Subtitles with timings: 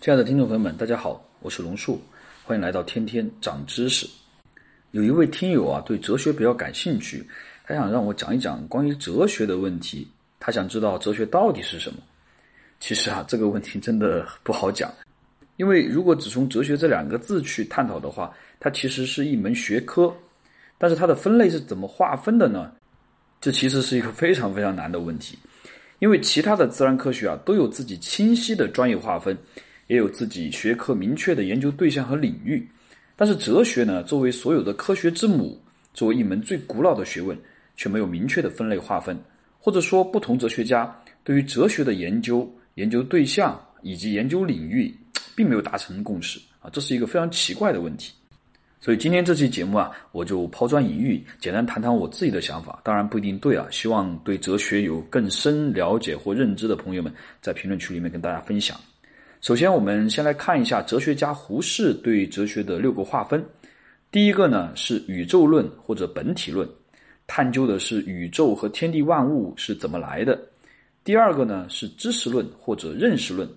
[0.00, 2.00] 亲爱的听众朋友们，大家好，我是龙树，
[2.42, 4.08] 欢迎来到天天长知识。
[4.92, 7.22] 有一位听友啊，对哲学比较感兴趣，
[7.66, 10.08] 他想让我讲一讲关于哲学的问题。
[10.38, 11.98] 他想知道哲学到底是什么。
[12.80, 14.90] 其实啊，这个问题真的不好讲，
[15.58, 20.10] 因为如果只从哲学这两个字去探讨的话，它其实是一门学科，
[20.78, 22.72] 但是它的分类是怎么划分的呢？
[23.38, 25.38] 这其实是一个非常非常难的问题，
[25.98, 29.36] 因为其他的自然科学啊都有自己清晰的专业划分。
[29.90, 32.64] 也有自己学科明确的研究对象和领域，
[33.16, 35.60] 但是哲学呢，作为所有的科学之母，
[35.92, 37.36] 作为一门最古老的学问，
[37.74, 39.18] 却没有明确的分类划分，
[39.58, 44.94] 或者说，不同哲学家对于哲学的研究、研究对象以及研究领域，
[45.34, 48.12] 并没有达成共识啊，这是一个非常奇怪的问题。
[48.80, 58.80] 所以今天这期节目啊，我就抛砖引玉，简单谈谈我自己的想法，当然不一定对啊，希望对哲学有更深了解或认知的朋友们，在评论区里面跟大家分享。
[59.40, 63.42] 首先，我们先来看一下哲学家胡适对哲学的六个划分。
[64.10, 66.68] 第一个呢是宇宙论或者本体论，
[67.26, 70.38] 探究的是宇宙和天地万物是怎么来的。
[71.02, 73.48] 第二个呢是知识论或者认识论，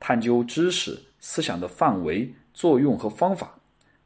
[0.00, 3.56] 探究知识、思想的范围、作用和方法。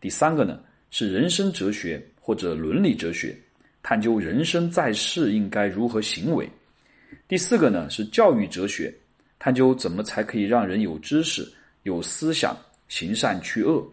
[0.02, 0.60] 第三个呢
[0.90, 3.34] 是人生哲学或者伦理哲学，
[3.82, 6.46] 探究人生在世应该如何行为。
[7.26, 8.94] 第四个呢是教育哲学。
[9.44, 11.44] 探究怎么才可以让人有知识、
[11.82, 13.84] 有思想、行善去恶。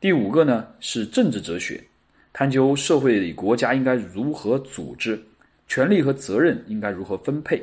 [0.00, 1.78] 第五个呢是政治哲学，
[2.32, 5.22] 探究社会里国家应该如何组织，
[5.66, 7.62] 权力和责任应该如何分配。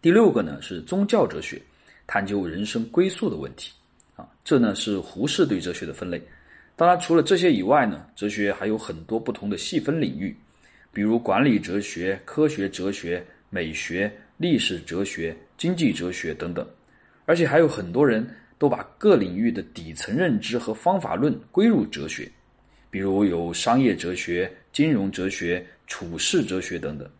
[0.00, 1.60] 第六个呢是宗教哲学，
[2.06, 3.70] 探究人生归宿的问题。
[4.16, 6.18] 啊，这呢是胡适对哲学的分类。
[6.74, 10.34] 当然，除了这些以外呢，哲学还有很多不同的细分领域，
[10.90, 15.36] 比如管理哲学、科学哲学、美学、历史哲学。
[15.58, 16.66] 经济哲学等等，
[17.26, 22.30] 而且还有很多人都把各领域的底层认知和方法论归入哲学，
[22.88, 27.10] 比如有商业哲学、金融哲学、处世哲学等等。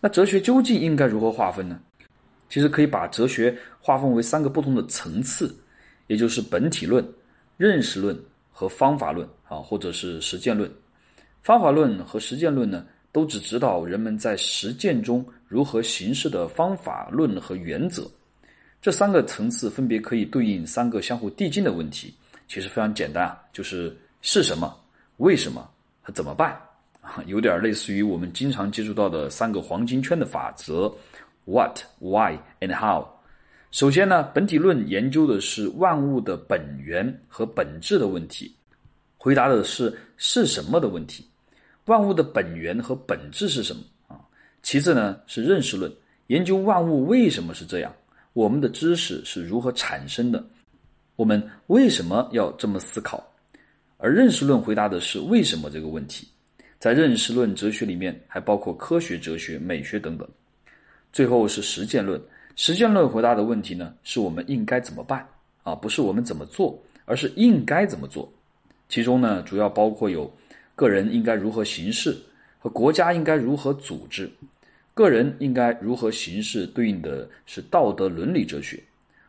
[0.00, 1.78] 那哲学究竟应该如何划分呢？
[2.48, 5.54] 其实可以把哲学划分为三个不同的层次，
[6.06, 7.06] 也就是本体论、
[7.58, 8.18] 认识论
[8.50, 10.70] 和方法论啊，或者是实践论。
[11.42, 12.86] 方法论和实践论呢？
[13.10, 18.08] 都只指导人们在实践中如何行事的方法论和原则，
[18.80, 22.14] 这三个层次分别可以对应三个相互递进的问题，
[22.46, 24.76] 其实非常简单啊，就是是什么、
[25.16, 25.68] 为什么
[26.02, 26.52] 和怎么办
[27.00, 30.92] 啊， 有点类似于我们经常接触到的三个黄金圈的法则
[31.46, 33.04] ：what、why and how。
[33.70, 38.54] 首先呢，本体论研究的是万物的本源和本质的问题，
[39.16, 41.26] 回答的是是什么的问题。
[41.88, 44.20] 万物的本源和本质是什么啊？
[44.62, 45.90] 其次呢是认识论，
[46.26, 47.90] 研究万物为什么是这样，
[48.34, 50.44] 我们的知识是如何产生的，
[51.16, 53.26] 我们为什么要这么思考？
[53.96, 56.28] 而认识论回答的是为什么这个问题。
[56.78, 60.28] 在认识论哲学里面，还包括科学哲学、美学等等。
[61.10, 62.20] 最后是实践论，
[62.54, 65.26] 实践论回答的问题呢，是我们应该怎么办
[65.62, 65.74] 啊？
[65.74, 68.30] 不是我们怎么做，而是应该怎么做。
[68.90, 70.30] 其中呢，主要包括有。
[70.78, 72.16] 个人应该如何行事，
[72.56, 74.30] 和国家应该如何组织？
[74.94, 78.80] 个人应该如何行事，对应的是道德伦理哲学。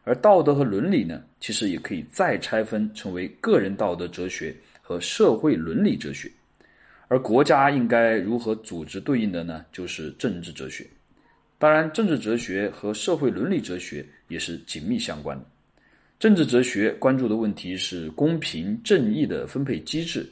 [0.04, 6.32] 而道德和伦理呢，其实也可以再拆分成为个人道德哲学和社会伦理哲学。
[7.08, 10.86] 而国家应该如何组织，对应的呢，就是政治哲学。
[11.58, 15.44] 当然，政治哲学和社会伦理哲学也是紧密相关的。
[16.20, 20.32] 政治哲学关注的问题是公平正义的分配机制。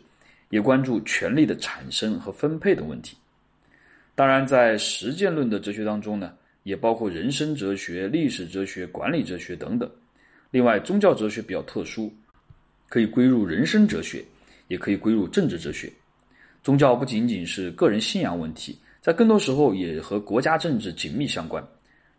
[0.49, 3.17] 也关注权力的产生和分配的问题。
[4.15, 9.89] 当然，在实践论的哲学当中呢，也包括人生哲学、历史哲学、管理哲学等等。
[10.49, 12.11] 另外，宗教哲学比较特殊，
[12.89, 14.23] 可以归入人生哲学，
[14.69, 15.91] 也可以归入政治哲学。
[16.63, 21.65] 宗教不仅仅是个人信仰问题，在更多时候也和国家政治紧密相关。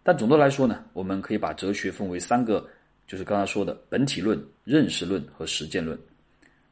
[0.03, 2.67] 但总的来说呢，我们可以把哲学分为三个，
[3.07, 5.99] 就是刚才说的本体论、认识论和实践论。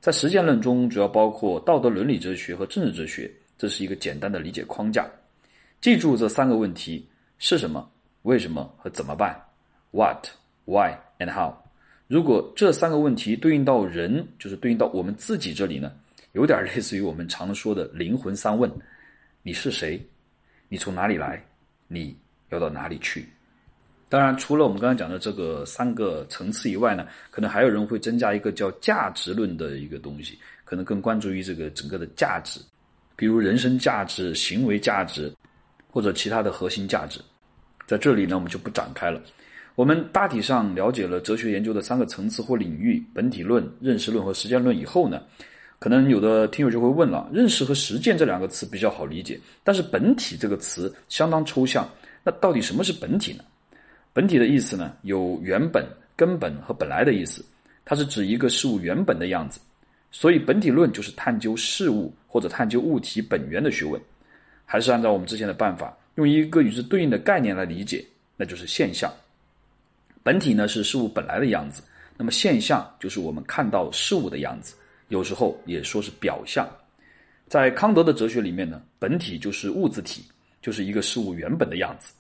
[0.07, 5.05] 在实践论中，主要包括道德伦理哲学和政治哲学，这是一个简单的理解框架。
[5.81, 7.05] 记住这三个问题
[7.39, 7.91] 是什么、
[8.23, 9.37] 为什么和怎么办
[9.91, 10.29] ？What,
[10.65, 11.55] Why and How。
[12.07, 15.93] 如果这三个问题对应到人，就是对应到我们自己这里呢，
[16.35, 18.71] 有点类似于我们常说的灵魂三问：
[19.43, 20.01] 你是谁？
[20.69, 21.45] 你从哪里来？
[21.89, 22.17] 你
[22.51, 23.27] 要到哪里去？
[24.09, 32.61] 当然，除了我们刚才讲的这个三个层次以外呢，可能还有人会增加一个叫价值论的一个东西，可能更关注于这个整个的价值，
[33.17, 35.33] 比如人生价值、行为价值，
[35.91, 37.21] 或者其他的核心价值。
[37.85, 39.21] 在这里呢，我们就不展开了。
[39.75, 45.21] 我们大体上了解了哲学研究的三个层次或领域：本体论、认识论和实践论以后呢，
[45.81, 51.89] 可能有的听友就会问了：认识和实践这两个词比较好理解，但是本体这个词相当抽象，
[52.23, 53.43] 那到底什么是本体呢？
[54.17, 55.87] 本体的意思呢，有原本、
[56.17, 57.45] 根本和本来的意思，
[57.85, 59.61] 它是指一个事物原本的样子。
[60.11, 64.01] 所以，本体论就是探究事物或者探究物体本源的学问。
[64.65, 68.03] 还是按照我们之前的办法，用一个与之对应的概念来理解，
[68.39, 69.13] 那就是现象。
[70.23, 71.83] 本体呢是事物本来的样子，
[72.17, 74.75] 那么现象就是我们看到事物的样子，
[75.09, 76.67] 有时候也说是表象。
[77.49, 80.25] 在康德的哲学里面呢，本体就是物自体，
[80.63, 82.15] 就是一个事物原本的样子，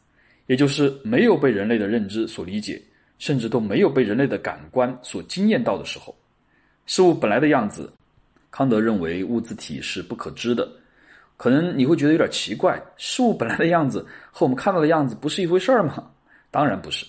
[0.47, 2.81] 也就是没有被人类的认知所理解，
[3.19, 6.15] 甚至都没有被人类的感官所惊艳到的时候。
[6.87, 7.93] 事物本来的样子，
[8.51, 10.71] 康德认为物自体是不可知的。
[11.37, 16.11] 可能你会觉得有点奇怪，事物本来的样子和我们看到的样子不是一回事儿吗？
[16.51, 17.05] 当然不是。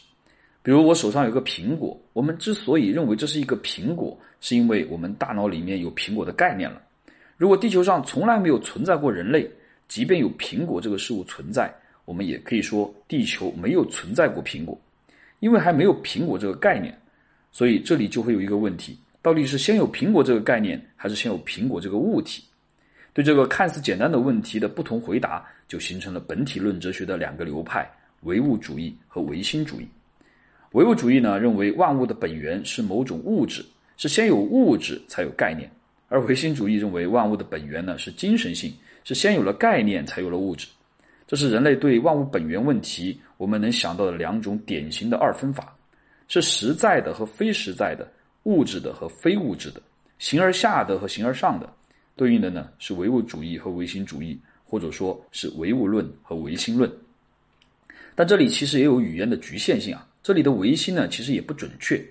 [0.63, 6.81] 比如我手上有个苹果，我们之所以认为这是一个苹果，是因为我们大脑里面有苹果的概念了。
[7.37, 9.49] 如果地球上从来没有存在过人类，
[9.87, 11.73] 即便有苹果这个事物存在，
[12.07, 14.79] 我们也可以说地球没有存在过苹果，
[15.41, 16.97] 因为还没有苹果这个概念。
[17.51, 18.97] 所以这里就会有一个问题。
[19.21, 22.45] 到底是先有苹果这个概念，还是先有苹果这个物体？
[23.11, 27.85] 对这个看似简单的问题的不同回答，就形成了本体论哲学的两个流派：
[28.21, 29.87] 唯物主义和唯心主义。
[30.71, 33.65] 唯物主义呢，认为万物的本源是某种物质，
[33.97, 35.67] 是先有物质才有概念；
[36.07, 38.71] 而唯心主义认为万物的本源呢是精神性，
[39.03, 40.67] 是先有了概念才有了物质。
[41.27, 45.75] 这是人类对万物本源问题我们能想到的两种典型的二分法：
[46.27, 48.07] 是实在的和非实在的。
[48.43, 49.81] 物质的和非物质的，
[50.19, 51.69] 形而下的和形而上的，
[52.15, 56.89] 对应的呢是唯物主义和唯心主义，或者说是唯物论和唯心论。
[58.15, 62.01] 但这里其实也有语言的局限性啊，这里的唯心呢其实也不准确。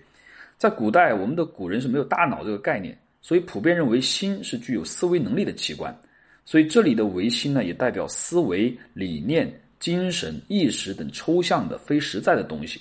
[0.59, 5.99] 在古代，我们的古人是没有大脑这个概念，所以普遍认为心是具有思维能力的器官，
[6.47, 12.81] 所以这里的唯心呢也代表思维、理念、精神、意识等抽象的非实在的东西。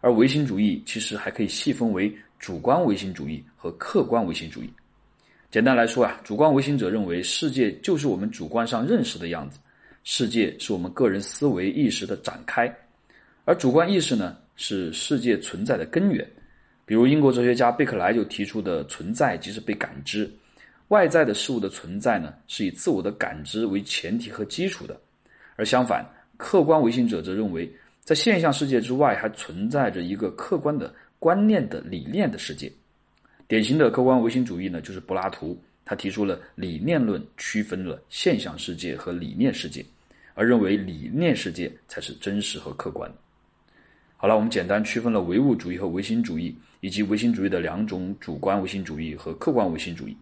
[0.00, 2.12] 而唯心主义其实还可以细分为。
[2.40, 4.68] 主观唯心主义和客观唯心主义，
[5.50, 9.58] 简单来说啊，主观唯心者认为世界就是我们主观上认识的样子，
[10.02, 12.70] 世界是我们个人思维意识的展开，
[13.46, 16.28] 而主观意识呢是世界存在的根源。
[16.84, 20.30] 比如英国哲学家贝克莱就提出的存在即是被感知，
[20.88, 25.00] 外在的事物的存在呢是以自我的感知为前提和基础的，
[25.56, 26.04] 而相反，
[26.36, 27.72] 客观唯心者则认为
[28.02, 30.94] 在现象世界之外还存在着一个客观的。
[31.20, 32.70] 观念的理念的世界，
[33.48, 39.82] 典型的客观唯心主义呢，就是柏拉图，他提出了理念论，区分了现象世界和理念世界，
[40.34, 43.10] 而认为理念世界才是真实和客观。
[44.18, 50.14] 好了，我们简单区分了唯物主义和唯心主义，以及唯心主义的两种主观唯心主义和客观唯心主义。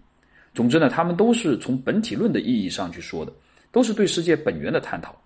[0.55, 3.33] 总之呢，他们都是从本体论的意义上去说的，
[3.71, 5.19] 都是对世界本源的探讨。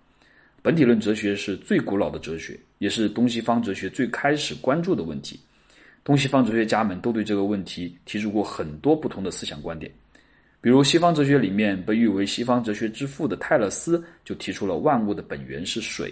[0.61, 5.39] 本体论哲学是最古老的哲学，也是东西方哲学最开始关注的问题。
[6.03, 9.91] 东西方哲学家们都对这个问题提出过很多不同的思想观点，
[10.61, 16.11] 比如西方哲学里面被誉为西方哲学之父的泰勒斯就提出了万物的本源是水，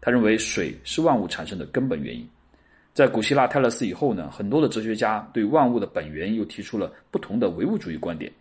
[0.00, 2.28] 他认为水是万物产生的根本原因。
[2.92, 8.32] 在古希腊泰勒斯以后呢，很多的哲学家对万物的本源又提出了不同的唯物主义观点，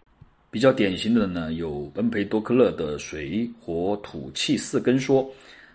[0.49, 5.29] 比较典型的呢有恩培多克勒的水火土气四根说，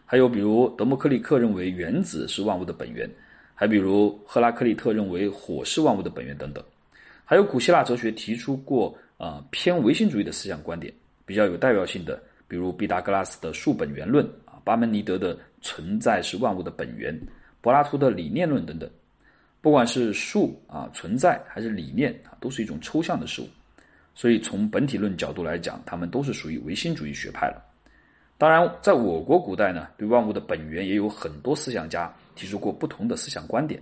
[0.04, 3.08] 还有比如德谟克利克认为原子是万物的本源。
[3.54, 6.64] 还比如赫拉克利特认为火是万物的本源等等，
[7.24, 10.92] 还有古希腊哲学提出过啊偏唯心主义的思想观点，
[11.24, 17.16] 比较有代表性的，比如毕达哥拉斯的数本源论啊，巴门尼德的存在是万物的本源，
[17.60, 18.90] 柏拉图的理念论等等。
[19.60, 23.46] 不管是数啊存在还是理念啊，都是一种抽象的事物，
[24.14, 27.62] 所以从本体论角度来讲，他们都是属于唯心主义学派了。
[28.38, 32.12] 当然，在我国古代呢，对万物的本源也有很多思想家。
[32.35, 33.78] 提出过不同的思想观点，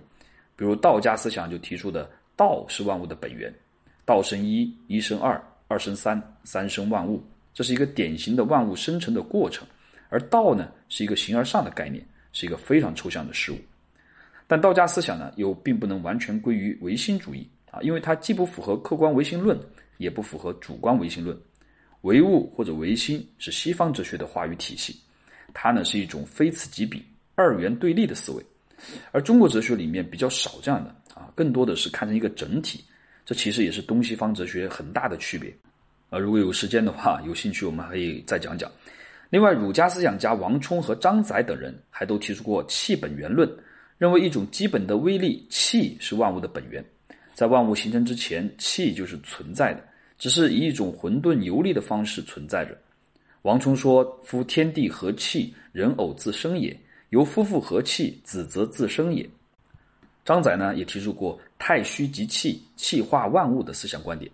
[0.57, 3.49] 比如道家思想就提出的“道是万物的本源
[4.03, 7.23] ”，“道生一，一生二，二生三，三生万物”，
[7.55, 9.65] 这是一个典型的万物生成的过程。
[10.09, 13.57] 而道呢，是一个形而上的概念，是一个非常抽象的事物。
[14.47, 19.57] 但道家思想呢，又并不能完全归于唯心主义啊，因为它既不符合客观唯心论，
[20.01, 21.37] 也不符合主观唯心论。
[22.01, 24.99] 唯物或者唯心是西方哲学的话语体系，
[25.53, 27.01] 它呢是一种非此即彼。
[27.35, 28.43] 二元对立的思维，
[29.11, 32.83] 而中国哲学里面比较少这样的啊，更多的是看成一个整体。
[33.25, 35.55] 这其实也是东西方哲学很大的区别。
[36.09, 38.69] 啊，如果有时间的话，有兴趣我们可以再讲讲。
[39.29, 43.49] 另外，儒家思想家王充和张载等人还都提出过气本源论，
[43.97, 46.83] 认为一种基本的微力气是万物的本源，
[47.33, 49.81] 在万物形成之前，气就是存在的，
[50.21, 52.77] 只是以一种混沌游离的方式存在着。
[53.41, 56.71] 王充说：“夫天地合气，人偶自生也；
[57.09, 59.27] 由夫妇合气，子则自生也。”
[60.23, 64.31] 张载呢也提出过“太虚即气，气化万物”的思想观点。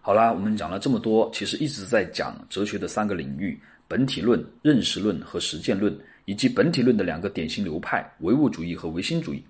[0.00, 9.40] 好啦，我们讲了这么多，其实一直在讲哲学的三个领域：本体论、认识论和实践论，以及本体论的两个典型流派——唯物主义和唯心主义。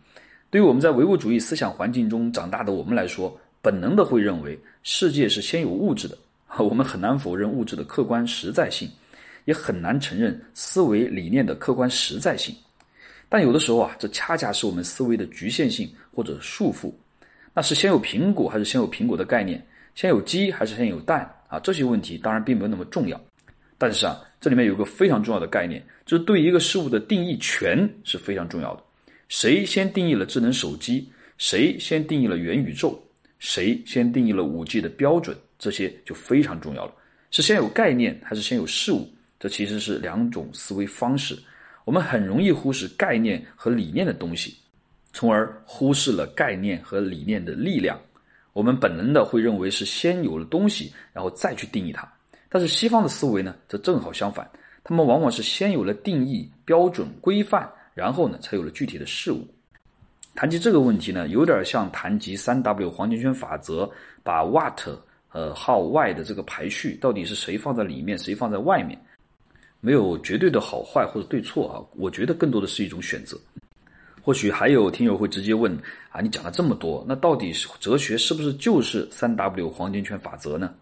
[0.50, 6.16] 对于我们在唯物主义思想环境中长大的我们来说，本能的会认为世界是先有物质的，
[6.58, 8.88] 我们很难否认物质的客观实在性，
[9.44, 12.54] 也很难承认思维理念的客观实在性。
[13.28, 16.92] 但有的时候啊，这恰恰是我们思维的局限性或者束缚。
[17.52, 19.62] 那是先有苹果还是先有苹果的概念？
[19.94, 21.28] 先有鸡还是先有蛋？
[21.48, 23.20] 啊，这些问题当然并没有那么重要。
[23.76, 28.82] 但是啊，这里面有个非常重要的概念，就是对一个事物的定义权是非常重要的。
[29.28, 31.10] 谁先定义了智能手机？
[31.36, 32.98] 谁先定义了元宇宙？
[33.38, 35.36] 谁先定义了五 G 的标准？
[35.58, 36.92] 这些就非常重要了。
[37.30, 39.08] 是先有概念还是先有事物？
[39.38, 41.38] 这其实是两种思维方式。
[41.84, 44.56] 我们很容易忽视概念和理念的东西，
[45.12, 47.98] 从而忽视了概念和理念的力量。
[48.52, 52.06] 我们本能的会认为是先有了东西，然后再去定义它。
[52.48, 54.48] 但是西方的思维呢，则正好相反，
[54.82, 59.46] 他们往往是先有了定义、标准、规范，然后呢，才有了具体的事物。
[60.38, 63.90] 谈及这个问题呢，有点像谈及三 W 黄金圈法则，
[64.22, 64.80] 把 What
[65.26, 68.96] 和 How、Why 的这个排序，到底是谁放在里面，谁放在外面。
[69.80, 73.36] 没有绝对的好坏或者对错啊，我觉得更多的是一种选择。
[74.22, 75.76] 或许还有听友会直接问
[76.10, 80.72] 啊，你讲了这么多，那到底是哲学是不是就是三 W 黄金圈法则呢？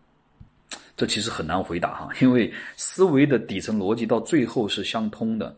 [0.99, 5.57] 这其实很难回答哈，因为思维的底层逻辑到最后是相通的。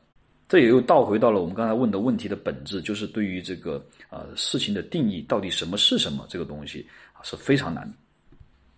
[0.48, 7.92] 这也又倒回到了我们刚才问的问题的本质，就是对于这个呃事情的定义，到底什么是什么这个东西啊是非常难。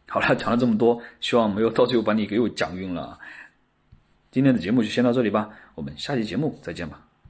[0.09, 3.17] 好了，讲了这么多，希望没有到最后把你给我讲晕了。
[4.33, 7.10] 今天的节目就先到这里吧，我们下期节目再见吧。